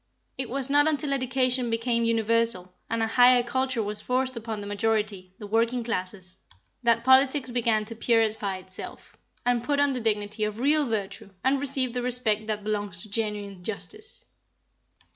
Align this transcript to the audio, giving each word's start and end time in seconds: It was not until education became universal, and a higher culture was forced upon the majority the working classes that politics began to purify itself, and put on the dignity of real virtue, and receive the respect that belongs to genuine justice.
It 0.35 0.49
was 0.49 0.67
not 0.67 0.87
until 0.87 1.13
education 1.13 1.69
became 1.69 2.03
universal, 2.05 2.73
and 2.89 3.03
a 3.03 3.05
higher 3.07 3.43
culture 3.43 3.83
was 3.83 4.01
forced 4.01 4.35
upon 4.35 4.59
the 4.59 4.65
majority 4.65 5.35
the 5.37 5.45
working 5.45 5.83
classes 5.83 6.39
that 6.81 7.03
politics 7.03 7.51
began 7.51 7.85
to 7.85 7.95
purify 7.95 8.57
itself, 8.57 9.15
and 9.45 9.63
put 9.63 9.79
on 9.79 9.93
the 9.93 10.01
dignity 10.01 10.43
of 10.43 10.59
real 10.59 10.85
virtue, 10.87 11.29
and 11.43 11.59
receive 11.59 11.93
the 11.93 12.01
respect 12.01 12.47
that 12.47 12.63
belongs 12.63 13.03
to 13.03 13.11
genuine 13.11 13.63
justice. 13.63 14.25